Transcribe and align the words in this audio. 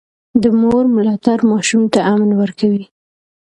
د 0.43 0.43
مور 0.61 0.83
ملاتړ 0.95 1.39
ماشوم 1.51 1.83
ته 1.93 1.99
امن 2.13 2.31
ورکوي. 2.41 2.83